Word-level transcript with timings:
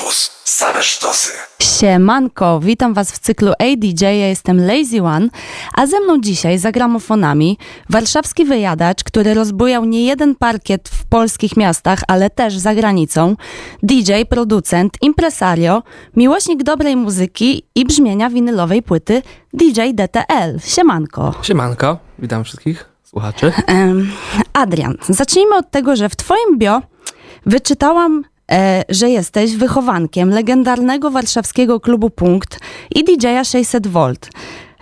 Campus. 0.00 0.30
Same 0.44 0.82
sztosy. 0.82 1.32
Siemanko, 1.60 2.60
witam 2.60 2.94
Was 2.94 3.12
w 3.12 3.18
cyklu 3.18 3.52
ADJ, 3.52 4.04
ja 4.04 4.10
jestem 4.10 4.66
Lazy 4.66 5.02
One, 5.02 5.28
a 5.74 5.86
ze 5.86 6.00
mną 6.00 6.20
dzisiaj 6.20 6.58
za 6.58 6.72
gramofonami 6.72 7.58
warszawski 7.90 8.44
wyjadacz, 8.44 9.04
który 9.04 9.34
rozbujał 9.34 9.84
nie 9.84 10.04
jeden 10.04 10.34
parkiet 10.34 10.88
w 10.88 11.06
polskich 11.06 11.56
miastach, 11.56 12.00
ale 12.08 12.30
też 12.30 12.58
za 12.58 12.74
granicą, 12.74 13.36
DJ, 13.82 14.12
producent, 14.28 14.94
impresario, 15.02 15.82
miłośnik 16.16 16.62
dobrej 16.62 16.96
muzyki 16.96 17.62
i 17.74 17.84
brzmienia 17.84 18.30
winylowej 18.30 18.82
płyty 18.82 19.22
DJ 19.52 19.80
DTL. 19.94 20.60
Siemanko. 20.64 21.34
Siemanko, 21.42 21.98
witam 22.18 22.44
wszystkich 22.44 22.84
słuchaczy. 23.04 23.52
Adrian, 24.52 24.96
zacznijmy 25.08 25.56
od 25.56 25.70
tego, 25.70 25.96
że 25.96 26.08
w 26.08 26.16
Twoim 26.16 26.58
bio 26.58 26.82
wyczytałam, 27.46 28.24
że 28.88 29.10
jesteś 29.10 29.56
wychowankiem 29.56 30.30
legendarnego 30.30 31.10
warszawskiego 31.10 31.80
klubu 31.80 32.10
Punkt 32.10 32.58
i 32.94 33.04
DJ-a 33.04 33.42
600V. 33.42 34.16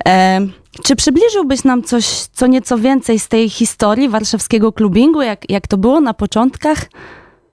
E, 0.09 0.41
czy 0.83 0.97
przybliżyłbyś 0.97 1.65
nam 1.65 1.83
coś, 1.83 2.07
co 2.07 2.47
nieco 2.47 2.79
więcej 2.79 3.19
z 3.19 3.29
tej 3.29 3.51
historii 3.51 4.09
warszawskiego 4.09 4.73
klubingu, 4.73 5.23
jak, 5.23 5.51
jak 5.51 5.67
to 5.67 5.77
było 5.77 6.01
na 6.01 6.15
początkach? 6.15 6.79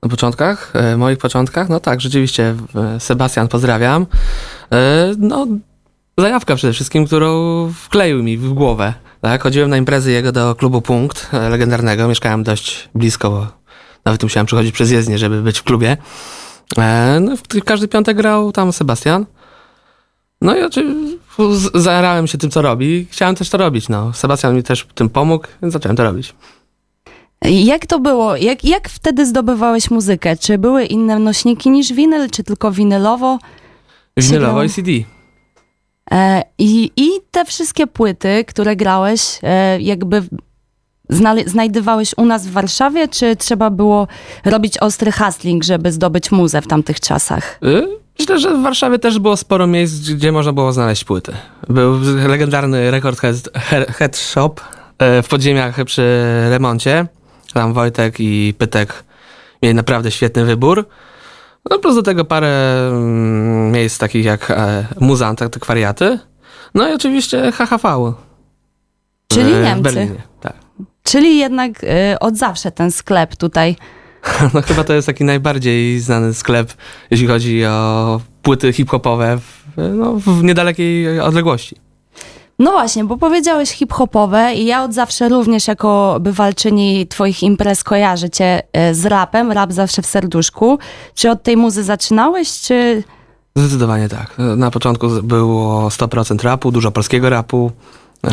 Na 0.04 0.10
początkach, 0.10 0.74
e, 0.76 0.98
moich 0.98 1.18
początkach, 1.18 1.70
no 1.70 1.80
tak, 1.80 2.02
rzeczywiście, 2.02 2.56
e, 2.76 3.00
Sebastian, 3.00 3.48
pozdrawiam. 3.48 4.06
E, 4.72 5.12
no, 5.18 5.48
zajawka 6.18 6.56
przede 6.56 6.74
wszystkim, 6.74 7.06
którą 7.06 7.72
wkleił 7.74 8.24
mi 8.24 8.38
w 8.38 8.54
głowę. 8.54 8.94
Tak, 9.22 9.44
chodziłem 9.44 9.70
na 9.70 9.78
imprezy 9.78 10.12
jego 10.12 10.32
do 10.32 10.56
klubu 10.56 10.82
Punkt, 10.82 11.30
e, 11.34 11.50
legendarnego, 11.50 12.08
mieszkałem 12.08 12.44
dość 12.44 12.90
blisko, 12.96 13.48
nawet 14.06 14.24
musiałem 14.24 14.46
przychodzić 14.46 14.72
przez 14.72 14.92
jezdnię, 14.92 15.18
żeby 15.18 15.42
być 15.42 15.60
w 15.60 15.64
klubie. 15.64 15.98
E, 16.78 17.20
no, 17.22 17.36
każdy 17.66 17.88
piątek 17.88 18.18
grał 18.18 18.52
tam 18.52 18.74
Sebastian. 18.74 19.26
No 20.42 20.56
i 20.58 20.60
zajarałem 21.74 22.28
się 22.28 22.38
tym, 22.38 22.52
co 22.52 22.62
robi 22.62 23.08
chciałem 23.12 23.36
też 23.36 23.50
to 23.50 23.58
robić, 23.58 23.90
no. 23.90 24.14
Sebastian 24.14 24.56
mi 24.56 24.64
też 24.64 24.82
w 24.82 24.94
tym 24.94 25.10
pomógł, 25.10 25.48
więc 25.62 25.74
zacząłem 25.74 25.96
to 25.96 26.04
robić. 26.04 26.36
Jak 27.42 27.86
to 27.86 28.00
było? 28.00 28.36
Jak, 28.36 28.66
jak 28.66 28.90
wtedy 28.90 29.26
zdobywałeś 29.26 29.92
muzykę? 29.92 30.38
Czy 30.38 30.58
były 30.58 30.86
inne 30.86 31.20
nośniki 31.20 31.70
niż 31.70 31.94
winyl, 31.94 32.30
czy 32.30 32.44
tylko 32.44 32.72
winylowo? 32.72 33.40
Winylowo 34.18 34.64
i 34.64 34.70
CD. 34.70 34.92
E, 36.12 36.44
i, 36.58 36.92
I 36.98 37.10
te 37.32 37.46
wszystkie 37.46 37.88
płyty, 37.88 38.46
które 38.48 38.76
grałeś, 38.76 39.40
e, 39.44 39.82
jakby 39.82 40.24
znajdowałeś 41.46 42.14
u 42.18 42.26
nas 42.26 42.48
w 42.48 42.52
Warszawie, 42.52 43.08
czy 43.08 43.36
trzeba 43.36 43.70
było 43.70 44.08
robić 44.46 44.78
ostry 44.78 45.12
hustling, 45.12 45.64
żeby 45.64 45.92
zdobyć 45.92 46.32
muzę 46.32 46.62
w 46.62 46.68
tamtych 46.68 47.00
czasach? 47.00 47.60
Y, 47.64 47.88
Myślę, 48.20 48.40
że 48.40 48.58
w 48.58 48.62
Warszawie 48.64 49.00
też 49.00 49.20
było 49.20 49.38
sporo 49.38 49.68
miejsc, 49.68 50.10
gdzie 50.10 50.32
można 50.32 50.54
było 50.54 50.72
znaleźć 50.74 51.04
płyty. 51.04 51.34
Był 51.70 52.00
legendarny 52.28 52.92
Record 52.92 53.20
Head, 53.20 53.36
He- 53.56 53.86
Head 53.94 54.18
Shop 54.18 54.54
e, 55.00 55.22
w 55.22 55.28
podziemiach 55.28 55.84
przy 55.86 56.24
remoncie. 56.50 57.06
Tam 57.54 57.74
Wojtek 57.74 58.16
i 58.20 58.54
Pytek 58.58 59.04
mieli 59.64 59.76
naprawdę 59.76 60.12
świetny 60.12 60.46
wybór. 60.46 60.86
No 61.70 61.80
plus 61.80 61.96
do 61.96 62.04
tego 62.04 62.26
parę 62.26 62.78
mm, 62.92 63.72
miejsc 63.72 63.98
takich 63.98 64.26
jak 64.26 64.52
e, 64.52 64.86
Muzant, 65.00 65.40
tak, 65.40 65.50
te 65.50 65.60
wariaty. 65.68 66.20
No 66.76 66.90
i 66.90 66.94
oczywiście 66.94 67.52
HHV. 67.52 68.14
Czyli 69.28 69.54
e, 69.54 69.62
W 69.62 69.64
Niemcy. 69.64 69.82
Berlinie, 69.84 70.16
tak. 70.16 70.26
Czyli 71.06 71.38
jednak 71.38 71.84
e, 71.84 72.20
od 72.20 72.38
zawsze 72.38 72.72
ten 72.72 72.92
sklep 72.92 73.36
tutaj. 73.36 73.76
No 74.54 74.62
chyba 74.62 74.84
to 74.84 74.94
jest 74.94 75.08
taki 75.08 75.24
najbardziej 75.24 76.00
znany 76.00 76.34
sklep, 76.34 76.74
jeśli 77.12 77.28
chodzi 77.28 77.66
o 77.66 78.22
płyty 78.42 78.74
hip-hopowe 78.74 79.38
w, 79.38 79.64
no, 79.94 80.14
w 80.16 80.44
niedalekiej 80.44 81.20
odległości. 81.20 81.76
No 82.60 82.72
właśnie, 82.72 83.06
bo 83.06 83.18
powiedziałeś 83.18 83.70
hip-hopowe 83.70 84.54
i 84.54 84.66
ja 84.66 84.84
od 84.84 84.94
zawsze 84.94 85.30
również 85.30 85.68
jako 85.68 86.18
bywalczyni 86.22 87.08
twoich 87.08 87.44
imprez 87.44 87.84
kojarzę 87.84 88.30
cię 88.30 88.62
e, 88.74 88.94
z 88.94 89.06
rapem, 89.06 89.52
rap 89.52 89.74
zawsze 89.74 90.02
w 90.02 90.06
serduszku. 90.06 90.80
Czy 91.16 91.30
od 91.32 91.44
tej 91.44 91.58
muzy 91.58 91.84
zaczynałeś, 91.84 92.62
czy... 92.62 93.04
Zdecydowanie 93.56 94.10
tak. 94.10 94.36
Na 94.38 94.72
początku 94.72 95.08
było 95.24 95.90
100% 95.90 96.44
rapu, 96.44 96.72
dużo 96.72 96.92
polskiego 96.92 97.30
rapu, 97.30 97.72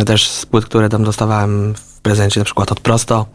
też 0.07 0.29
z 0.29 0.47
płyt, 0.47 0.65
które 0.65 0.89
tam 0.89 1.05
dostawałem 1.05 1.75
prezencie, 2.03 2.41
na 2.41 2.45
przykład 2.45 2.73
od 2.73 2.81
Prosto, 2.81 3.27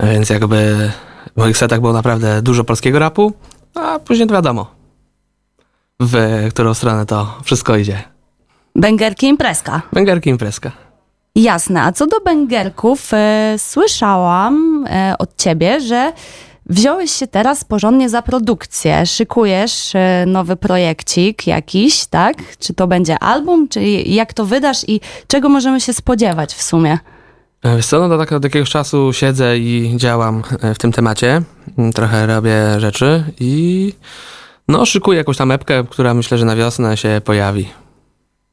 więc 0.00 0.30
jakby 0.30 0.90
w 1.36 1.40
moich 1.40 1.56
setach 1.56 1.80
było 1.80 1.92
naprawdę 1.92 2.42
dużo 2.42 2.64
polskiego 2.64 2.98
rapu, 2.98 3.32
a 3.74 3.98
później 3.98 4.28
to 4.28 4.34
wiadomo, 4.34 4.66
w 6.00 6.46
którą 6.50 6.74
stronę 6.74 7.06
to 7.06 7.38
wszystko 7.44 7.76
idzie. 7.76 8.02
Bęgerki 8.76 9.26
imprezka? 9.26 9.82
Węgerki 9.92 10.30
imprezka. 10.30 10.72
Jasne. 11.34 11.82
A 11.82 11.92
co 11.92 12.06
do 12.06 12.20
bęgerków, 12.20 13.10
e, 13.12 13.54
słyszałam 13.58 14.84
e, 14.90 15.14
od 15.18 15.36
ciebie, 15.36 15.80
że 15.80 16.12
wziąłeś 16.66 17.10
się 17.10 17.26
teraz 17.26 17.64
porządnie 17.64 18.08
za 18.08 18.22
produkcję. 18.22 19.06
Szykujesz 19.06 19.94
e, 19.94 20.24
nowy 20.26 20.56
projekcik 20.56 21.46
jakiś, 21.46 22.06
tak? 22.06 22.36
Czy 22.58 22.74
to 22.74 22.86
będzie 22.86 23.18
album, 23.18 23.68
czy 23.68 23.82
jak 23.90 24.32
to 24.32 24.44
wydasz 24.44 24.88
i 24.88 25.00
czego 25.26 25.48
możemy 25.48 25.80
się 25.80 25.92
spodziewać 25.92 26.54
w 26.54 26.62
sumie? 26.62 26.98
E, 27.62 27.82
co, 27.82 28.08
no 28.08 28.18
tak 28.18 28.32
od 28.32 28.44
jakiegoś 28.44 28.70
czasu 28.70 29.12
siedzę 29.12 29.58
i 29.58 29.92
działam 29.96 30.42
e, 30.60 30.74
w 30.74 30.78
tym 30.78 30.92
temacie. 30.92 31.42
Mm, 31.78 31.92
Trochę 31.92 32.26
robię 32.26 32.80
rzeczy 32.80 33.24
i 33.40 33.92
no 34.68 34.86
szykuję 34.86 35.18
jakąś 35.18 35.36
tam 35.36 35.50
epkę, 35.50 35.84
która 35.90 36.14
myślę, 36.14 36.38
że 36.38 36.44
na 36.44 36.56
wiosnę 36.56 36.96
się 36.96 37.20
pojawi. 37.24 37.68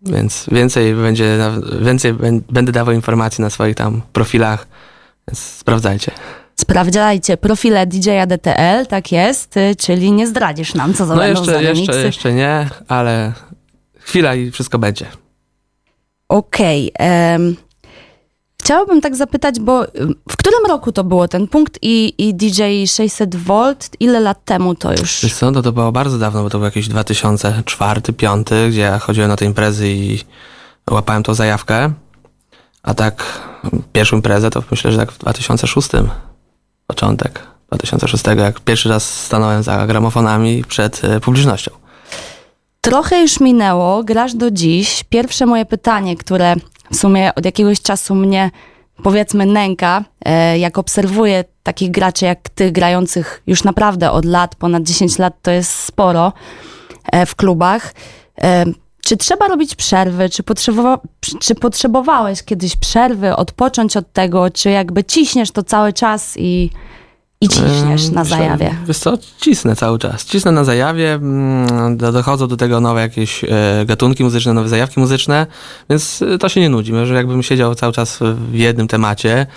Więc 0.02 0.46
więcej 0.52 0.94
będzie, 0.96 1.38
więcej 1.82 2.14
bę- 2.14 2.42
będę 2.50 2.72
dawał 2.72 2.96
informacji 2.96 3.42
na 3.42 3.50
swoich 3.50 3.76
tam 3.76 4.02
profilach, 4.14 4.68
więc 5.28 5.40
sprawdzajcie. 5.40 6.12
Sprawdzajcie 6.56 7.38
profile 7.38 7.86
DJ-a 7.88 8.26
DTL, 8.26 8.86
tak 8.90 9.12
jest, 9.12 9.58
y, 9.58 9.76
czyli 9.76 10.12
nie 10.12 10.28
zdradzisz 10.28 10.74
nam, 10.76 10.94
co 10.94 11.06
za 11.06 11.16
No 11.16 11.28
jeszcze, 11.28 11.64
jeszcze, 11.64 12.02
jeszcze 12.04 12.34
nie, 12.34 12.70
ale 12.88 13.34
chwila 14.00 14.36
i 14.36 14.52
wszystko 14.52 14.80
będzie. 14.80 15.06
Okej. 16.30 16.92
em, 16.94 17.56
chciałabym 18.66 19.02
tak 19.02 19.16
zapytać, 19.16 19.60
bo 19.60 19.84
ym, 19.96 20.16
w 20.30 20.38
którym 20.38 20.66
roku 20.68 20.92
to 20.92 21.04
było 21.04 21.28
ten 21.28 21.48
punkt 21.48 21.80
i, 21.82 22.14
i 22.18 22.34
DJ 22.34 22.62
600V? 22.86 23.76
Ile 24.00 24.20
lat 24.20 24.46
temu 24.46 24.76
to 24.76 24.92
już? 24.92 25.20
Wiesz 25.24 25.34
co, 25.34 25.52
no 25.52 25.62
to 25.62 25.72
było 25.72 25.92
bardzo 25.92 26.18
dawno, 26.18 26.44
bo 26.44 26.50
to 26.50 26.58
był 26.58 26.66
jakiś 26.66 26.90
2004-2005, 26.90 28.70
gdzie 28.70 28.82
ja 28.82 29.00
chodziłem 29.00 29.30
na 29.30 29.36
te 29.36 29.46
imprezy 29.46 29.90
i 29.90 30.20
łapałem 30.92 31.24
tą 31.24 31.34
zajawkę. 31.34 31.94
A 32.84 32.94
tak 32.94 33.24
pierwszą 33.94 34.16
imprezę 34.16 34.50
to 34.50 34.64
myślę, 34.72 34.92
że 34.92 34.98
tak 34.98 35.12
w 35.12 35.18
2006. 35.18 35.90
Początek 36.88 37.44
2006, 37.68 38.24
jak 38.38 38.60
pierwszy 38.60 38.90
raz 38.90 39.24
stanąłem 39.26 39.64
za 39.64 39.88
gramofonami 39.88 40.64
przed 40.68 41.04
e, 41.04 41.20
publicznością. 41.20 41.72
Trochę 42.82 43.22
już 43.22 43.40
minęło, 43.40 44.04
grasz 44.04 44.34
do 44.34 44.52
dziś. 44.52 45.04
Pierwsze 45.10 45.46
moje 45.46 45.66
pytanie, 45.66 46.16
które 46.16 46.56
w 46.92 46.96
sumie 46.96 47.36
od 47.36 47.46
jakiegoś 47.46 47.82
czasu 47.82 48.16
mnie 48.16 48.52
powiedzmy 49.04 49.46
nęka, 49.46 50.04
e, 50.26 50.60
jak 50.60 50.78
obserwuję 50.78 51.44
takich 51.64 51.92
graczy 51.92 52.26
jak 52.26 52.50
ty, 52.50 52.72
grających 52.72 53.44
już 53.48 53.64
naprawdę 53.64 54.12
od 54.12 54.26
lat, 54.26 54.56
ponad 54.56 54.84
10 54.84 55.18
lat 55.20 55.34
to 55.42 55.52
jest 55.52 55.72
sporo 55.72 56.34
e, 57.12 57.26
w 57.26 57.36
klubach. 57.36 57.94
E, 58.42 58.66
Czy 59.06 59.18
trzeba 59.18 59.48
robić 59.48 59.76
przerwy? 59.76 60.30
Czy, 60.30 60.44
potrzebowa- 60.44 60.98
czy 61.40 61.56
potrzebowałeś 61.56 62.44
kiedyś 62.44 62.76
przerwy, 62.76 63.36
odpocząć 63.36 63.98
od 63.98 64.14
tego? 64.14 64.50
Czy 64.50 64.70
jakby 64.70 65.04
ciśniesz 65.04 65.52
to 65.52 65.64
cały 65.64 65.94
czas 65.94 66.34
i, 66.38 66.70
i 67.46 67.50
ciśniesz 67.50 68.10
na 68.10 68.24
zajawie? 68.24 68.76
Wiesz 68.88 68.98
co, 68.98 69.18
cisnę 69.42 69.76
cały 69.76 70.00
czas. 70.00 70.26
Cisnę 70.26 70.52
na 70.52 70.64
zajawie, 70.64 71.14
mm, 71.14 71.98
do, 71.98 72.12
dochodzą 72.12 72.48
do 72.48 72.58
tego 72.58 72.80
nowe 72.80 73.02
jakieś 73.02 73.44
e, 73.44 73.48
gatunki 73.86 74.24
muzyczne, 74.24 74.54
nowe 74.54 74.70
zajawki 74.70 75.00
muzyczne, 75.00 75.48
więc 75.90 76.22
e, 76.22 76.38
to 76.38 76.50
się 76.50 76.62
nie 76.62 76.70
nudzi. 76.70 76.94
Może 76.94 77.14
jakbym 77.14 77.44
siedział 77.44 77.76
cały 77.76 77.94
czas 77.94 78.20
w 78.22 78.54
jednym 78.54 78.88
temacie, 78.88 79.48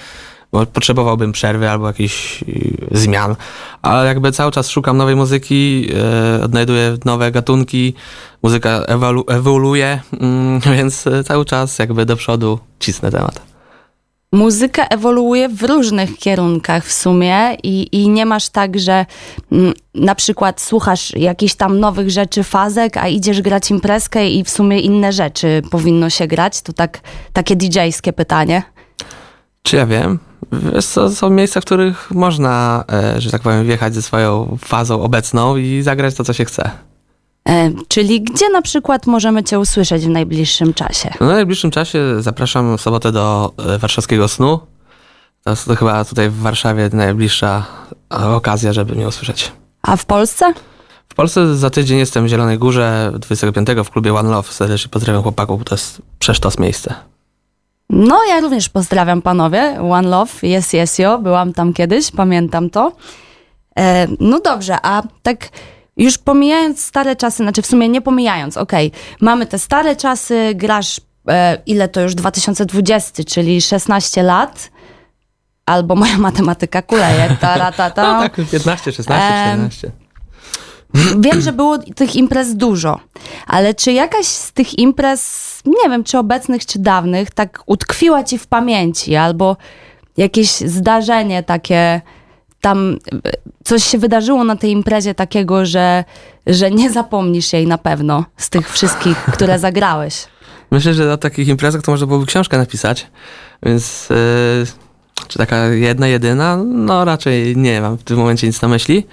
bo 0.52 0.66
potrzebowałbym 0.66 1.32
przerwy 1.32 1.70
albo 1.70 1.86
jakichś 1.86 2.42
e, 2.42 2.46
zmian, 2.90 3.36
ale 3.82 4.06
jakby 4.06 4.32
cały 4.32 4.52
czas 4.52 4.70
szukam 4.70 4.96
nowej 4.96 5.16
muzyki, 5.16 5.88
odnajduję 6.44 6.96
nowe 7.04 7.32
gatunki, 7.32 7.94
muzyka 8.42 8.80
ewolu- 8.80 9.24
ewoluuje, 9.28 10.00
mm, 10.20 10.60
więc 10.76 11.04
cały 11.24 11.44
czas 11.44 11.78
jakby 11.78 12.06
do 12.06 12.16
przodu 12.16 12.58
cisnę 12.80 13.10
temat. 13.10 13.57
Muzyka 14.32 14.86
ewoluuje 14.86 15.48
w 15.48 15.62
różnych 15.62 16.16
kierunkach 16.16 16.84
w 16.84 16.92
sumie 16.92 17.54
i, 17.62 17.88
i 17.92 18.08
nie 18.08 18.26
masz 18.26 18.48
tak, 18.48 18.78
że 18.78 19.06
mm, 19.52 19.74
na 19.94 20.14
przykład 20.14 20.60
słuchasz 20.60 21.16
jakichś 21.16 21.54
tam 21.54 21.80
nowych 21.80 22.10
rzeczy, 22.10 22.42
fazek, 22.42 22.96
a 22.96 23.08
idziesz 23.08 23.42
grać 23.42 23.70
imprezkę 23.70 24.30
i 24.30 24.44
w 24.44 24.50
sumie 24.50 24.80
inne 24.80 25.12
rzeczy 25.12 25.62
powinno 25.70 26.10
się 26.10 26.26
grać. 26.26 26.62
To 26.62 26.72
tak, 26.72 27.00
takie 27.32 27.56
DJ-skie 27.56 28.12
pytanie. 28.12 28.62
Czy 29.62 29.76
ja 29.76 29.86
wiem? 29.86 30.18
Są 31.14 31.30
miejsca, 31.30 31.60
w 31.60 31.64
których 31.64 32.10
można, 32.10 32.84
e, 32.92 33.20
że 33.20 33.30
tak 33.30 33.42
powiem, 33.42 33.64
wjechać 33.64 33.94
ze 33.94 34.02
swoją 34.02 34.58
fazą 34.60 35.02
obecną 35.02 35.56
i 35.56 35.82
zagrać 35.82 36.14
to, 36.14 36.24
co 36.24 36.32
się 36.32 36.44
chce. 36.44 36.70
E, 37.48 37.70
czyli 37.88 38.22
gdzie 38.22 38.48
na 38.48 38.62
przykład 38.62 39.06
możemy 39.06 39.44
Cię 39.44 39.58
usłyszeć 39.58 40.06
w 40.06 40.08
najbliższym 40.08 40.74
czasie? 40.74 41.10
No, 41.20 41.26
w 41.26 41.30
najbliższym 41.30 41.70
czasie 41.70 42.22
zapraszam 42.22 42.78
w 42.78 42.80
sobotę 42.80 43.12
do 43.12 43.52
e, 43.58 43.78
warszawskiego 43.78 44.28
snu. 44.28 44.60
To 45.44 45.50
jest 45.50 45.64
to 45.64 45.76
chyba 45.76 46.04
tutaj 46.04 46.30
w 46.30 46.38
Warszawie 46.38 46.90
najbliższa 46.92 47.66
e, 48.14 48.26
okazja, 48.26 48.72
żeby 48.72 48.94
mnie 48.94 49.08
usłyszeć. 49.08 49.52
A 49.82 49.96
w 49.96 50.04
Polsce? 50.04 50.52
W 51.08 51.14
Polsce 51.14 51.56
za 51.56 51.70
tydzień 51.70 51.98
jestem 51.98 52.24
w 52.24 52.28
Zielonej 52.28 52.58
Górze 52.58 53.12
25 53.18 53.68
w 53.84 53.90
klubie 53.90 54.14
One 54.14 54.30
Love. 54.30 54.52
Serdecznie 54.52 54.88
pozdrawiam 54.88 55.22
chłopaków, 55.22 55.64
to 55.64 55.74
jest 55.74 56.02
przesztos 56.18 56.58
miejsce. 56.58 56.94
No, 57.90 58.24
ja 58.28 58.40
również 58.40 58.68
pozdrawiam 58.68 59.22
panowie. 59.22 59.80
One 59.90 60.08
Love, 60.08 60.32
yes, 60.58 60.74
yes, 60.74 60.98
yo. 60.98 61.18
Byłam 61.18 61.52
tam 61.52 61.72
kiedyś, 61.72 62.10
pamiętam 62.10 62.70
to. 62.70 62.92
E, 63.78 64.06
no 64.20 64.40
dobrze, 64.40 64.76
a 64.82 65.02
tak 65.22 65.48
już 65.98 66.18
pomijając 66.18 66.84
stare 66.84 67.16
czasy, 67.16 67.36
znaczy 67.36 67.62
w 67.62 67.66
sumie 67.66 67.88
nie 67.88 68.00
pomijając, 68.00 68.56
okej, 68.56 68.92
mamy 69.20 69.46
te 69.46 69.58
stare 69.58 69.96
czasy, 69.96 70.52
grasz 70.54 71.00
e, 71.28 71.58
ile 71.66 71.88
to 71.88 72.00
już 72.00 72.14
2020, 72.14 73.24
czyli 73.24 73.60
16 73.60 74.22
lat, 74.22 74.70
albo 75.66 75.94
moja 75.94 76.18
matematyka 76.28 76.82
kuleje, 76.82 77.36
ta, 77.40 77.72
ta, 77.72 77.90
ta. 77.90 78.12
No 78.12 78.20
tak, 78.20 78.36
15, 78.50 78.92
16, 78.92 79.34
Em, 79.34 79.70
14. 79.70 79.90
Wiem, 81.18 81.40
że 81.40 81.52
było 81.52 81.78
tych 81.78 82.16
imprez 82.16 82.56
dużo, 82.56 83.00
ale 83.46 83.74
czy 83.74 83.92
jakaś 83.92 84.26
z 84.26 84.52
tych 84.52 84.78
imprez, 84.78 85.62
nie 85.64 85.90
wiem, 85.90 86.04
czy 86.04 86.18
obecnych, 86.18 86.66
czy 86.66 86.78
dawnych, 86.78 87.30
tak 87.30 87.62
utkwiła 87.66 88.24
ci 88.24 88.38
w 88.38 88.46
pamięci, 88.46 89.16
albo 89.16 89.56
jakieś 90.16 90.48
zdarzenie 90.50 91.42
takie, 91.42 92.00
tam 92.60 92.98
e, 93.26 93.30
coś 93.64 93.84
się 93.84 93.98
wydarzyło 93.98 94.44
na 94.44 94.56
tej 94.56 94.70
imprezie 94.70 95.14
takiego, 95.14 95.66
że, 95.66 96.04
że 96.46 96.70
nie 96.70 96.90
zapomnisz 96.90 97.52
jej 97.52 97.66
na 97.66 97.78
pewno 97.78 98.24
z 98.36 98.50
tych 98.50 98.72
wszystkich, 98.72 99.18
które 99.18 99.58
zagrałeś? 99.68 100.26
Myślę, 100.70 100.94
że 100.94 101.12
o 101.12 101.16
takich 101.16 101.48
imprezach 101.48 101.82
to 101.82 101.90
można 101.90 102.06
byłoby 102.06 102.26
książkę 102.26 102.58
napisać, 102.58 103.06
więc 103.62 104.08
yy, 104.10 104.66
czy 105.28 105.38
taka 105.38 105.64
jedna, 105.66 106.06
jedyna? 106.06 106.56
No 106.64 107.04
raczej 107.04 107.56
nie 107.56 107.80
mam 107.80 107.98
w 107.98 108.02
tym 108.02 108.18
momencie 108.18 108.46
nic 108.46 108.62
na 108.62 108.68
myśli. 108.68 109.06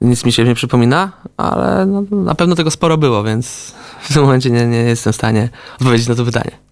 Nic 0.00 0.24
mi 0.24 0.32
się 0.32 0.44
nie 0.44 0.54
przypomina, 0.54 1.12
ale 1.36 1.86
no, 1.86 2.02
na 2.10 2.34
pewno 2.34 2.54
tego 2.54 2.70
sporo 2.70 2.98
było, 2.98 3.24
więc 3.24 3.74
w 4.00 4.14
tym 4.14 4.22
momencie 4.22 4.50
nie, 4.50 4.66
nie 4.66 4.78
jestem 4.78 5.12
w 5.12 5.16
stanie 5.16 5.48
odpowiedzieć 5.80 6.08
na 6.08 6.14
to 6.14 6.24
pytanie. 6.24 6.65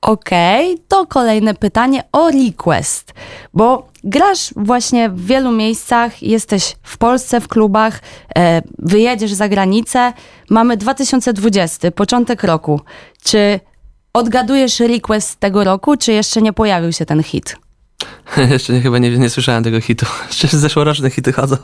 Okej, 0.00 0.78
to 0.88 1.06
kolejne 1.06 1.54
pytanie 1.54 2.02
o 2.12 2.30
request, 2.30 3.14
bo 3.54 3.88
grasz 4.04 4.54
właśnie 4.56 5.08
w 5.08 5.26
wielu 5.26 5.52
miejscach, 5.52 6.22
jesteś 6.22 6.76
w 6.82 6.98
Polsce 6.98 7.40
w 7.40 7.48
klubach, 7.48 8.00
e, 8.38 8.62
wyjedziesz 8.78 9.32
za 9.32 9.48
granicę, 9.48 10.12
mamy 10.50 10.76
2020, 10.76 11.90
początek 11.90 12.42
roku. 12.42 12.80
Czy 13.22 13.60
odgadujesz 14.12 14.80
request 14.80 15.40
tego 15.40 15.64
roku, 15.64 15.96
czy 15.96 16.12
jeszcze 16.12 16.42
nie 16.42 16.52
pojawił 16.52 16.92
się 16.92 17.06
ten 17.06 17.22
hit? 17.22 17.56
Jeszcze 18.50 18.72
nie, 18.72 18.80
chyba 18.80 18.98
nie, 18.98 19.10
nie 19.10 19.30
słyszałem 19.30 19.64
tego 19.64 19.80
hitu. 19.80 20.06
Jeszcze 20.42 20.58
zeszłoroczne 20.58 21.10
hity 21.10 21.32
chodzą. 21.32 21.56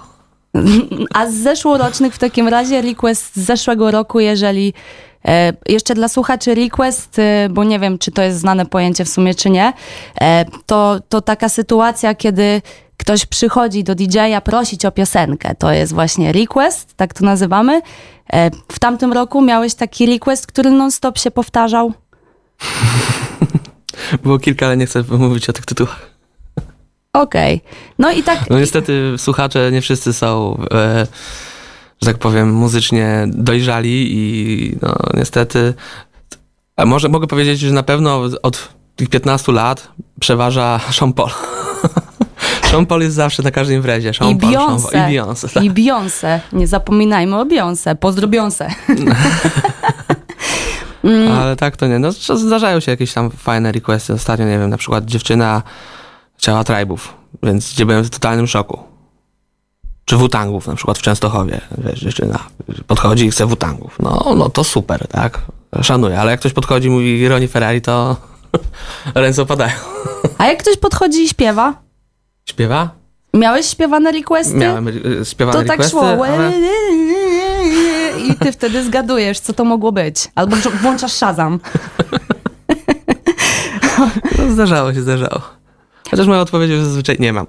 A 1.14 1.26
z 1.26 1.34
zeszłorocznych 1.34 2.14
w 2.14 2.18
takim 2.18 2.48
razie 2.48 2.82
request 2.82 3.36
z 3.36 3.40
zeszłego 3.40 3.90
roku, 3.90 4.20
jeżeli 4.20 4.74
e, 5.24 5.52
jeszcze 5.68 5.94
dla 5.94 6.08
słuchaczy 6.08 6.54
request, 6.54 7.18
e, 7.18 7.48
bo 7.50 7.64
nie 7.64 7.78
wiem, 7.78 7.98
czy 7.98 8.10
to 8.10 8.22
jest 8.22 8.38
znane 8.38 8.66
pojęcie 8.66 9.04
w 9.04 9.08
sumie, 9.08 9.34
czy 9.34 9.50
nie, 9.50 9.72
e, 10.20 10.44
to, 10.66 11.00
to 11.08 11.20
taka 11.20 11.48
sytuacja, 11.48 12.14
kiedy 12.14 12.62
ktoś 12.96 13.26
przychodzi 13.26 13.84
do 13.84 13.94
DJ-a 13.94 14.40
prosić 14.40 14.84
o 14.84 14.92
piosenkę. 14.92 15.54
To 15.54 15.72
jest 15.72 15.92
właśnie 15.92 16.32
request, 16.32 16.94
tak 16.96 17.14
to 17.14 17.24
nazywamy. 17.24 17.82
E, 18.32 18.50
w 18.72 18.78
tamtym 18.78 19.12
roku 19.12 19.42
miałeś 19.42 19.74
taki 19.74 20.06
request, 20.06 20.46
który 20.46 20.70
non-stop 20.70 21.18
się 21.18 21.30
powtarzał. 21.30 21.92
Było 24.22 24.38
kilka, 24.38 24.66
ale 24.66 24.76
nie 24.76 24.86
chcę 24.86 25.04
mówić 25.08 25.48
o 25.48 25.52
tych 25.52 25.66
tytułach. 25.66 26.10
Okej. 27.12 27.60
No 27.98 28.12
i 28.12 28.22
tak 28.22 28.50
No 28.50 28.58
niestety 28.58 29.14
słuchacze 29.16 29.72
nie 29.72 29.80
wszyscy 29.80 30.12
są, 30.12 30.58
e, 30.74 31.06
że 32.02 32.06
tak 32.06 32.18
powiem, 32.18 32.52
muzycznie 32.52 33.24
dojrzali 33.28 34.08
i 34.10 34.76
no 34.82 34.94
niestety, 35.14 35.74
a 36.76 36.84
może 36.84 37.08
mogę 37.08 37.26
powiedzieć, 37.26 37.60
że 37.60 37.72
na 37.72 37.82
pewno 37.82 38.22
od 38.42 38.68
tych 38.96 39.08
15 39.08 39.52
lat 39.52 39.88
przeważa 40.20 40.80
Sean 40.90 41.12
Paul. 41.12 41.30
Sean 42.70 42.86
Paul 42.86 43.02
jest 43.02 43.16
zawsze 43.16 43.42
na 43.42 43.50
każdej 43.50 43.76
imprezie. 43.76 44.10
I. 44.10 44.36
Beyoncé. 44.36 45.08
I 45.10 45.12
Beyoncé. 45.12 45.52
Tak. 45.52 45.64
I 45.64 45.70
Beyoncé. 45.70 46.40
Nie 46.52 46.66
zapominajmy 46.66 47.36
o 47.36 47.46
Beyoncé. 47.46 47.96
Pozdro 47.96 48.28
Beyoncé. 48.28 48.70
Mm. 51.04 51.32
Ale 51.32 51.56
tak 51.56 51.76
to 51.76 51.86
nie. 51.86 51.98
No 51.98 52.12
zdarzają 52.12 52.80
się 52.80 52.90
jakieś 52.90 53.12
tam 53.12 53.30
fajne 53.30 53.72
requesty. 53.72 54.12
Ostatnio, 54.12 54.46
nie 54.46 54.58
wiem, 54.58 54.70
na 54.70 54.76
przykład 54.76 55.04
dziewczyna 55.04 55.62
chciała 56.38 56.64
tribów, 56.64 57.14
więc 57.42 57.72
gdzie 57.72 57.86
byłem 57.86 58.04
w 58.04 58.10
totalnym 58.10 58.46
szoku. 58.46 58.78
Czy 60.04 60.16
wutangów, 60.16 60.66
na 60.66 60.74
przykład 60.74 60.98
w 60.98 61.02
Częstochowie. 61.02 61.60
Wiesz, 61.78 62.00
dziewczyna 62.00 62.38
podchodzi 62.86 63.26
i 63.26 63.30
chce 63.30 63.46
wutangów. 63.46 63.96
No, 64.00 64.34
no 64.36 64.48
to 64.50 64.64
super, 64.64 65.08
tak? 65.08 65.38
Szanuję, 65.82 66.20
ale 66.20 66.30
jak 66.30 66.40
ktoś 66.40 66.52
podchodzi 66.52 66.88
i 66.88 66.90
mówi 66.90 67.28
Roni 67.28 67.48
Ferrari, 67.48 67.82
to 67.82 68.16
ręce 69.14 69.42
opadają. 69.42 69.72
A 70.38 70.46
jak 70.46 70.58
ktoś 70.62 70.76
podchodzi 70.76 71.22
i 71.22 71.28
śpiewa? 71.28 71.74
Śpiewa? 72.48 72.90
Miałeś 73.34 73.66
śpiewane 73.66 74.12
requesty? 74.12 74.54
Miałem 74.54 74.88
y, 74.88 75.24
śpiewane 75.24 75.58
To 75.58 75.64
tak 75.68 75.70
requesty, 75.70 75.90
szło. 75.90 76.26
ale... 76.26 76.52
I 78.28 78.34
ty 78.34 78.52
wtedy 78.52 78.84
zgadujesz, 78.84 79.40
co 79.40 79.52
to 79.52 79.64
mogło 79.64 79.92
być. 79.92 80.28
Albo 80.34 80.56
włączasz 80.56 81.12
Shazam. 81.12 81.60
No, 84.38 84.50
zdarzało 84.52 84.94
się, 84.94 85.02
zdarzało. 85.02 85.40
Chociaż 86.10 86.26
moja 86.26 86.40
odpowiedź 86.40 86.70
zazwyczaj 86.70 87.16
nie 87.20 87.32
mam. 87.32 87.46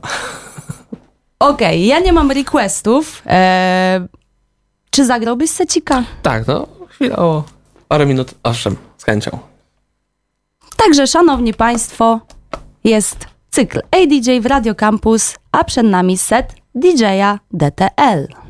Okej, 1.43 1.85
ja 1.85 1.99
nie 1.99 2.13
mam 2.13 2.31
requestów. 2.31 3.21
Eee, 3.25 4.01
czy 4.89 5.05
zagrałbyś 5.05 5.49
secika? 5.49 6.03
Tak, 6.21 6.47
no 6.47 6.67
chwilowo, 6.89 7.43
parę 7.87 8.05
minut, 8.05 8.33
owszem, 8.43 8.75
z 8.97 9.03
chęcią. 9.03 9.39
Także, 10.77 11.07
szanowni 11.07 11.53
państwo, 11.53 12.19
jest 12.83 13.27
cykl 13.49 13.79
ADJ 13.91 14.39
w 14.41 14.45
Radio 14.45 14.75
Campus, 14.75 15.35
a 15.51 15.63
przed 15.63 15.85
nami 15.85 16.17
set 16.17 16.53
DJ-a 16.75 17.39
DTL. 17.51 18.42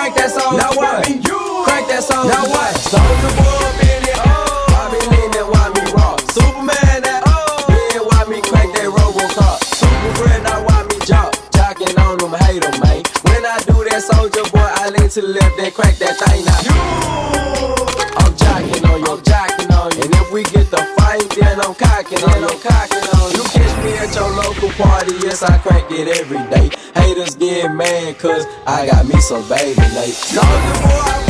Crank 0.00 0.16
that 0.16 0.32
song. 0.32 0.56
Now 0.56 0.72
what? 0.80 1.04
Crank 1.04 1.84
that 1.92 2.00
song. 2.00 2.24
Now 2.24 2.48
what? 2.48 2.72
Soldier 2.72 3.36
boy, 3.36 3.68
been 3.84 4.00
it. 4.00 4.16
I 4.16 4.88
been 4.96 5.12
in 5.12 5.28
that 5.36 5.44
why 5.44 5.68
me 5.76 5.84
raw. 5.92 6.16
Superman 6.32 7.04
that 7.04 7.20
oh. 7.28 7.68
Yeah, 7.68 8.08
why 8.08 8.24
me 8.24 8.40
crank 8.40 8.72
that 8.80 8.88
RoboCop. 8.88 9.60
Super 9.60 10.12
friend, 10.16 10.40
I 10.48 10.64
why 10.64 10.88
me 10.88 10.96
jock. 11.04 11.36
Jocking 11.52 11.92
on 12.00 12.16
them, 12.16 12.32
man. 12.32 13.04
When 13.28 13.44
I 13.44 13.60
do 13.68 13.76
that, 13.92 14.00
soldier 14.00 14.48
boy, 14.48 14.64
I 14.64 14.88
lean 14.88 15.12
to 15.12 15.20
the 15.20 15.36
left 15.36 15.60
and 15.60 15.68
crack 15.68 16.00
that 16.00 16.16
thing. 16.16 16.48
Now 16.48 16.64
you. 16.64 16.80
I'm 18.24 18.32
jocking 18.40 18.80
on 18.88 19.04
you. 19.04 19.12
I'm 19.12 19.20
jocking 19.20 19.68
on 19.68 19.92
you. 20.00 20.08
And 20.08 20.16
if 20.16 20.32
we 20.32 20.48
get 20.48 20.72
the 20.72 20.80
fight, 20.96 21.28
then 21.36 21.60
I'm 21.60 21.76
cocking 21.76 22.24
on 22.24 22.40
you. 22.40 22.56
Cocking 22.56 23.04
on 23.20 23.36
you. 23.36 23.44
You 23.44 23.44
catch 23.52 23.74
me 23.84 23.92
at 24.00 24.16
your 24.16 24.32
local 24.32 24.72
party, 24.80 25.20
yes 25.20 25.44
I 25.44 25.60
crack 25.60 25.92
it 25.92 26.08
every 26.08 26.40
day 26.48 26.72
haters 27.10 27.34
get 27.34 27.74
mad, 27.74 28.18
cause 28.18 28.46
I 28.66 28.86
got 28.86 29.06
me 29.06 29.20
some 29.20 29.46
baby 29.48 29.80
late. 29.80 31.29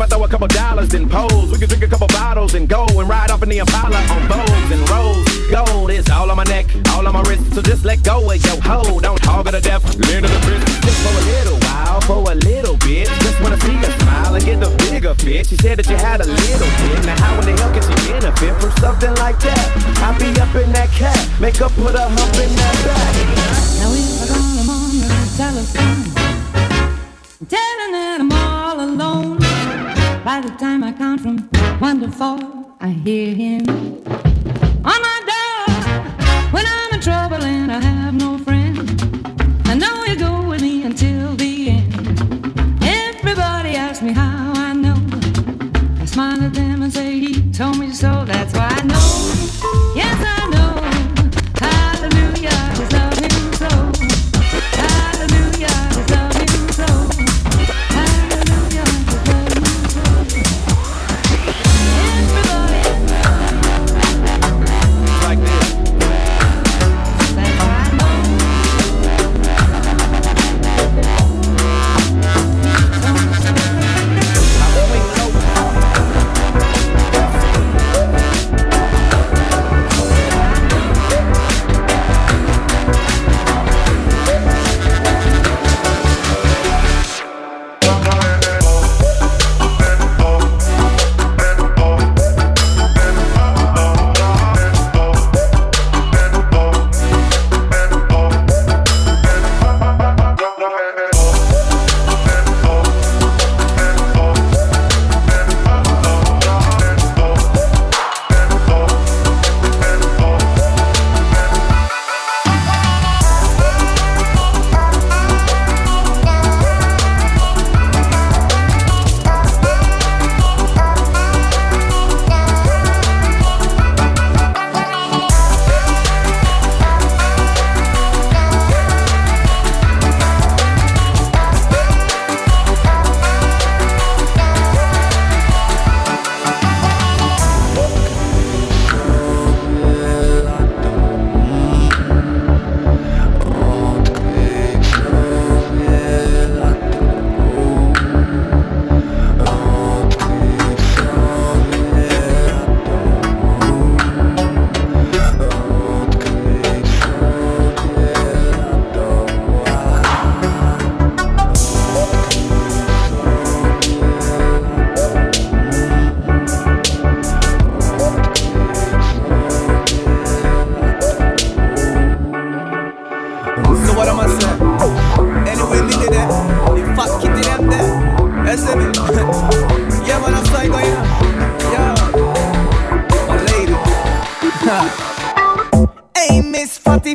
if 0.00 0.12
I 0.12 0.16
throw 0.16 0.24
a 0.24 0.28
couple 0.28 0.48
dollars 0.48 0.94
in 0.94 1.08
pose. 1.08 1.52
We 1.52 1.58
can 1.58 1.68
drink 1.68 1.84
a 1.84 1.88
couple 1.88 2.06
bottles 2.08 2.54
and 2.54 2.68
go 2.68 2.86
and 2.86 3.08
ride 3.08 3.30
off 3.30 3.42
in 3.42 3.50
the 3.50 3.58
Impala 3.58 3.96
on 3.96 4.28
bows 4.28 4.70
and 4.72 4.88
rolls. 4.88 5.26
Gold 5.50 5.90
is 5.90 6.08
all 6.08 6.30
on 6.30 6.36
my 6.36 6.44
neck, 6.44 6.66
all 6.94 7.06
on 7.06 7.12
my 7.12 7.20
wrist. 7.22 7.54
So 7.54 7.60
just 7.60 7.84
let 7.84 8.02
go 8.02 8.30
of 8.30 8.44
your 8.44 8.60
hold. 8.62 9.02
Don't 9.02 9.20
talk 9.20 9.44
to 9.44 9.52
the 9.52 9.60
death, 9.60 9.84
lean 10.08 10.24
of 10.24 10.30
the 10.30 10.40
fist. 10.40 10.66
Just 10.84 10.98
for 11.04 11.12
a 11.12 11.24
little 11.36 11.58
while, 11.68 12.00
for 12.00 12.32
a 12.32 12.34
little 12.34 12.76
bit. 12.78 13.08
Just 13.20 13.40
wanna 13.42 13.60
see 13.60 13.76
her 13.76 13.92
smile 14.00 14.34
and 14.34 14.44
get 14.44 14.60
the 14.60 14.70
bigger 14.88 15.14
fit. 15.14 15.46
She 15.46 15.56
said 15.56 15.78
that 15.78 15.86
you 15.88 15.96
had 15.96 16.20
a 16.20 16.26
little 16.26 16.70
bit. 16.80 17.04
Now 17.04 17.20
how 17.20 17.40
in 17.40 17.44
the 17.44 17.60
hell 17.60 17.72
can 17.72 17.82
she 17.84 17.94
benefit 18.08 18.54
from 18.56 18.72
something 18.80 19.14
like 19.16 19.38
that? 19.40 19.66
I 20.00 20.16
be 20.16 20.32
up 20.40 20.54
in 20.56 20.72
that 20.72 20.88
cat, 20.96 21.20
make 21.40 21.56
her 21.56 21.68
put 21.68 21.94
a 21.94 22.08
hump 22.08 22.36
in 22.40 22.50
that 22.56 22.76
back. 22.88 23.14
Now 23.76 23.92
we 23.92 24.00
are 24.16 24.32
on 24.64 24.96
the 24.96 25.20
telephone, 25.36 26.08
telling 27.52 27.92
that 27.92 28.18
I'm 28.20 28.32
all 28.32 28.80
alone. 28.80 29.39
By 30.30 30.40
the 30.40 30.50
time 30.50 30.84
I 30.84 30.92
count 30.92 31.22
from 31.22 31.38
one 31.80 31.98
to 32.02 32.08
four, 32.08 32.38
I 32.80 32.90
hear 32.90 33.34
him 33.34 33.62
on 34.92 34.98
my 35.08 35.18
door. 35.30 35.74
When 36.52 36.64
I'm 36.64 36.94
in 36.94 37.00
trouble 37.00 37.42
and 37.42 37.72
I 37.72 37.80
have 37.80 38.14
no 38.14 38.38
friend, 38.38 38.78
I 39.64 39.74
know 39.74 40.04
he'll 40.04 40.20
go 40.20 40.48
with 40.48 40.62
me 40.62 40.84
until 40.84 41.34
the 41.34 41.70
end. 41.70 42.80
Everybody 42.80 43.74
asks 43.74 44.02
me 44.02 44.12
how. 44.12 44.49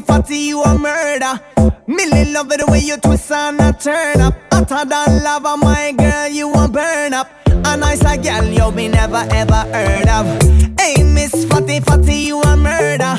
Fatty 0.02 0.06
Fatty, 0.06 0.38
you 0.38 0.62
a 0.62 0.78
murder. 0.78 1.40
Millie 1.88 2.34
love 2.34 2.52
it 2.52 2.60
the 2.60 2.66
way 2.70 2.80
you 2.80 2.98
twist 2.98 3.32
and 3.32 3.60
a 3.62 3.72
turn 3.72 4.20
up. 4.20 4.34
Hotter 4.52 4.90
than 4.90 5.24
lava, 5.24 5.56
my 5.56 5.94
girl, 5.94 6.28
you 6.28 6.52
a 6.52 6.68
burn 6.68 7.14
up. 7.14 7.30
A 7.48 7.78
nice 7.78 8.02
a 8.02 8.18
girl 8.18 8.44
you 8.44 8.72
be 8.76 8.90
never 8.90 9.26
ever 9.32 9.64
heard 9.72 10.08
of. 10.10 10.26
Hey, 10.80 11.02
Miss 11.04 11.46
Fatty 11.46 11.80
Fatty, 11.80 12.16
you 12.16 12.42
a 12.42 12.58
murder. 12.58 13.16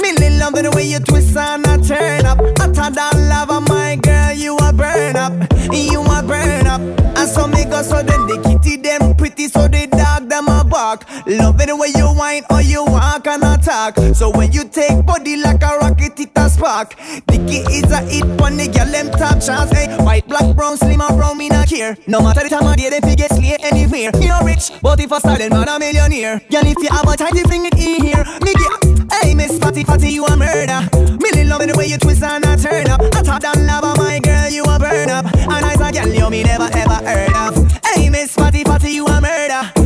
Millie 0.00 0.38
love 0.38 0.54
it 0.54 0.62
the 0.62 0.72
way 0.76 0.84
you 0.84 1.00
twist 1.00 1.36
and 1.36 1.66
a 1.66 1.78
turn 1.82 2.24
up. 2.24 2.38
Hotter 2.58 2.94
than 2.94 3.28
lava, 3.28 3.60
my 3.62 3.96
girl, 3.96 4.32
you 4.32 4.56
a 4.58 4.72
burn 4.72 5.16
up. 5.16 5.32
You 5.72 6.02
a 6.02 6.22
burn 6.22 6.66
up. 6.68 6.80
And 7.18 7.28
so 7.28 7.46
me 7.48 7.64
go 7.64 7.82
so 7.82 8.02
then 8.02 8.26
the 8.26 8.40
kitty 8.42 8.76
them 8.76 9.14
pretty 9.16 9.48
so 9.48 9.66
the 9.66 9.86
dog 9.86 10.28
them 10.28 10.46
a 10.48 10.64
bark. 10.64 11.04
Love 11.26 11.60
it 11.60 11.66
the 11.66 11.76
way 11.76 11.88
you 11.94 12.06
whine 12.14 12.44
or 12.50 12.62
you 12.62 12.84
walk 12.84 13.26
and 13.26 13.42
attack. 13.88 14.14
So 14.14 14.30
when 14.30 14.52
you 14.52 14.64
take 14.64 15.04
body 15.04 15.36
like 15.36 15.62
a 15.62 15.78
rocket, 15.78 16.18
it 16.18 16.30
a 16.36 16.48
spark. 16.48 16.94
Dicky 17.26 17.64
is 17.72 17.90
a 17.90 18.00
hit 18.00 18.24
when 18.40 18.56
the 18.56 18.68
girl 18.68 18.86
them 18.86 19.10
top 19.10 19.40
chance. 19.40 19.70
Hey, 19.70 19.94
white, 20.04 20.26
black, 20.28 20.54
brown, 20.56 20.76
slim 20.76 21.00
or 21.00 21.12
brown, 21.16 21.38
me 21.38 21.48
not 21.48 21.68
care. 21.68 21.96
No 22.06 22.22
matter 22.22 22.42
the 22.42 22.48
time 22.48 22.66
of 22.66 22.76
day, 22.76 22.90
they 22.90 23.00
fi 23.00 23.14
get 23.14 23.30
slay 23.32 23.56
anywhere. 23.60 24.10
You're 24.20 24.44
rich, 24.44 24.70
but 24.82 25.00
if 25.00 25.12
I 25.12 25.18
start 25.18 25.38
then 25.38 25.50
man 25.50 25.68
a 25.68 25.78
millionaire. 25.78 26.40
Girl, 26.50 26.66
if 26.66 26.78
you 26.78 26.88
have 26.90 27.08
a 27.08 27.16
tight, 27.16 27.34
you 27.34 27.44
bring 27.44 27.66
it 27.66 27.74
in 27.74 28.02
here. 28.02 28.24
Me 28.42 28.52
get, 28.54 29.12
hey 29.22 29.34
Miss 29.34 29.58
Fatty 29.58 29.84
Fatty, 29.84 30.10
you 30.10 30.24
a 30.24 30.36
murder. 30.36 30.88
Millie 31.18 31.44
love 31.44 31.62
it 31.62 31.72
the 31.72 31.74
way 31.76 31.86
you 31.86 31.98
twist 31.98 32.22
and 32.22 32.44
a 32.44 32.56
turn 32.56 32.88
up. 32.88 33.00
Hotter 33.14 33.38
than 33.40 33.66
lava, 33.66 33.94
my 33.98 34.18
girl, 34.20 34.48
you 34.50 34.62
a 34.64 34.78
burn 34.78 35.10
up. 35.10 35.26
And 35.34 35.64
I 35.64 35.74
a 35.74 35.92
girl 35.92 36.12
you 36.12 36.30
me 36.30 36.42
never 36.44 36.68
ever 36.72 36.98
heard 37.04 37.34
of. 37.34 37.82
Hey 37.84 38.08
Miss 38.08 38.34
Fatty 38.34 38.64
Fatty, 38.64 38.92
you 38.92 39.06
a 39.06 39.20
murder. 39.20 39.81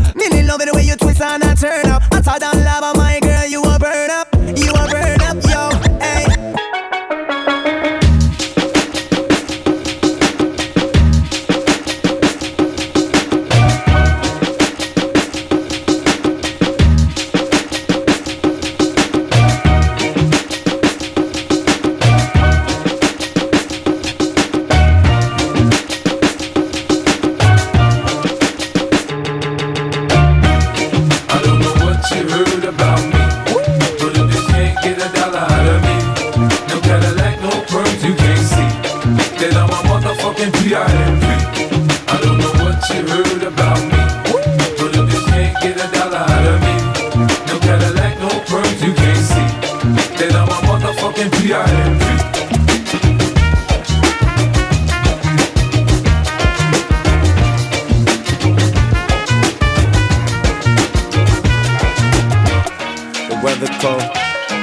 The 63.57 63.73
cold, 63.81 64.05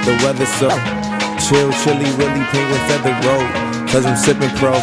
the 0.05 0.13
weather 0.21 0.45
so 0.45 0.69
chill, 1.49 1.71
chilly, 1.81 2.05
willy, 2.13 2.45
penguin 2.53 2.81
feather 2.85 3.15
road. 3.25 3.89
Cause 3.89 4.05
I'm 4.05 4.15
sipping 4.15 4.49
pro, 4.57 4.73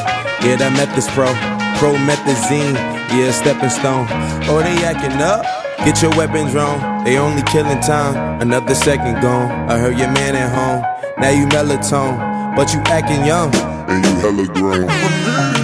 yeah, 0.42 0.56
that 0.56 0.72
Memphis 0.74 1.06
pro. 1.14 1.30
Pro 1.78 1.94
Promethazine, 1.94 2.74
yeah, 3.14 3.30
stepping 3.30 3.70
stone. 3.70 4.06
Oh, 4.50 4.58
they 4.58 4.82
acting 4.84 5.22
up? 5.22 5.46
Get 5.84 6.02
your 6.02 6.10
weapons 6.16 6.54
wrong. 6.54 7.04
They 7.04 7.18
only 7.18 7.42
killing 7.42 7.78
time, 7.80 8.40
another 8.42 8.74
second 8.74 9.22
gone. 9.22 9.70
I 9.70 9.78
heard 9.78 9.96
your 9.96 10.10
man 10.10 10.34
at 10.34 10.50
home, 10.50 10.82
now 11.22 11.30
you 11.30 11.46
melatonin, 11.46 12.56
but 12.56 12.74
you 12.74 12.80
acting 12.86 13.24
young. 13.24 13.54
And 13.88 14.04
you 14.04 14.14
hella 14.18 14.46
grown. 14.52 15.59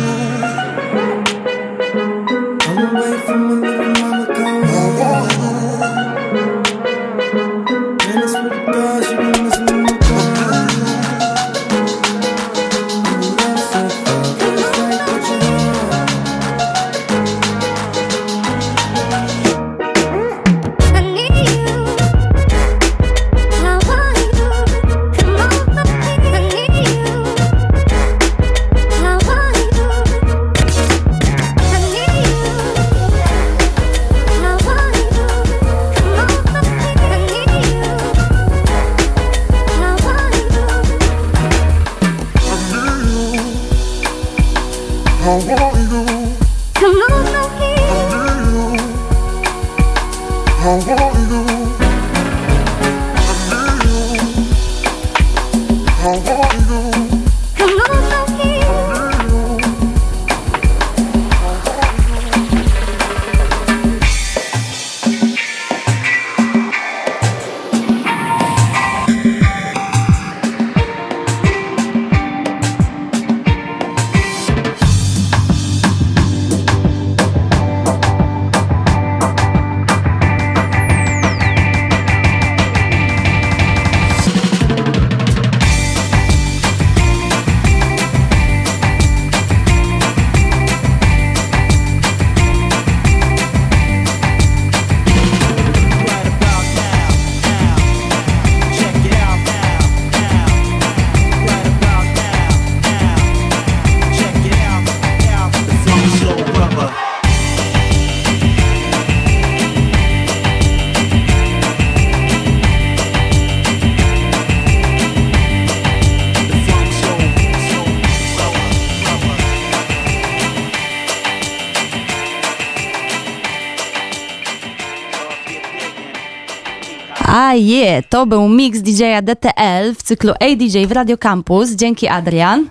Je, 127.59 128.03
to 128.03 128.27
był 128.27 128.49
mix 128.49 128.83
DJ-a 128.83 129.23
DTL 129.23 129.95
w 129.95 130.03
cyklu 130.03 130.33
ADJ 130.33 130.87
w 130.87 130.93
Radio 130.93 131.19
Campus. 131.19 131.71
Dzięki 131.71 132.09
Adrian. 132.09 132.69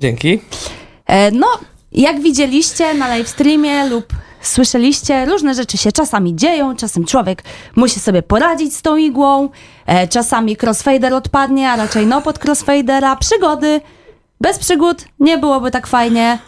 Dzięki. 0.00 0.40
E, 1.06 1.30
no, 1.30 1.46
jak 1.92 2.20
widzieliście 2.20 2.94
na 2.94 3.08
live 3.08 3.28
streamie 3.28 3.88
lub 3.88 4.12
słyszeliście, 4.40 5.26
różne 5.26 5.54
rzeczy 5.54 5.78
się 5.78 5.92
czasami 5.92 6.36
dzieją, 6.36 6.76
czasem 6.76 7.04
człowiek 7.04 7.42
musi 7.76 8.00
sobie 8.00 8.22
poradzić 8.22 8.76
z 8.76 8.82
tą 8.82 8.96
igłą, 8.96 9.48
e, 9.86 10.08
czasami 10.08 10.56
crossfader 10.62 11.14
odpadnie, 11.14 11.70
a 11.70 11.76
raczej 11.76 12.06
no 12.06 12.22
pod 12.22 12.44
crossfadera, 12.44 13.16
przygody. 13.16 13.80
Bez 14.40 14.58
przygód 14.58 15.04
nie 15.20 15.38
byłoby 15.38 15.70
tak 15.70 15.86
fajnie. 15.86 16.38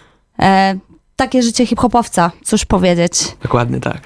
E, 0.42 0.78
takie 1.16 1.42
życie 1.42 1.66
hip-hopowca, 1.66 2.30
cóż 2.44 2.64
powiedzieć. 2.64 3.12
Dokładnie 3.42 3.80
tak. 3.80 4.00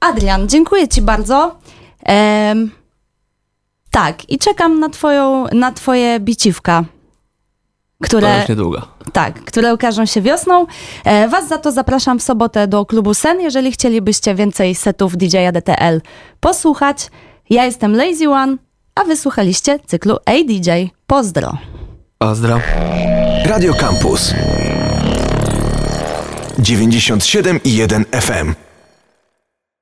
Adrian, 0.00 0.48
dziękuję 0.48 0.88
Ci 0.88 1.02
bardzo. 1.02 1.58
Em, 2.04 2.70
Tak, 3.90 4.30
i 4.30 4.38
czekam 4.38 4.80
na, 4.80 4.88
twoją, 4.88 5.46
na 5.52 5.72
twoje 5.72 6.20
biciwka, 6.20 6.84
To 8.00 8.04
które, 8.06 8.38
już 8.40 8.48
niedługo. 8.48 8.82
tak, 9.12 9.44
które 9.44 9.74
ukażą 9.74 10.06
się 10.06 10.22
wiosną. 10.22 10.66
E, 11.04 11.28
was 11.28 11.48
za 11.48 11.58
to 11.58 11.72
zapraszam 11.72 12.18
w 12.18 12.22
sobotę 12.22 12.66
do 12.68 12.86
klubu 12.86 13.14
Sen, 13.14 13.40
jeżeli 13.40 13.72
chcielibyście 13.72 14.34
więcej 14.34 14.74
setów 14.74 15.16
DJ 15.16 15.36
DTL 15.52 16.00
posłuchać. 16.40 17.10
Ja 17.50 17.64
jestem 17.64 17.96
Lazy 17.96 18.28
One, 18.28 18.56
a 18.94 19.04
wysłuchaliście 19.04 19.78
cyklu 19.86 20.16
ADJ. 20.26 20.70
Pozdro! 21.06 21.58
Pozdro. 22.18 22.60
Radio 23.46 23.74
Campus 23.74 24.34
97,1 26.58 28.04
FM. 28.20 28.67